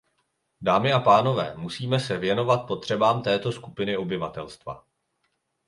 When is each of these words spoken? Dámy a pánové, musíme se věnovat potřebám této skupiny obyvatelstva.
Dámy 0.61 0.93
a 0.93 0.99
pánové, 0.99 1.53
musíme 1.57 1.99
se 1.99 2.17
věnovat 2.17 2.57
potřebám 2.67 3.21
této 3.21 3.51
skupiny 3.51 3.97
obyvatelstva. 3.97 4.87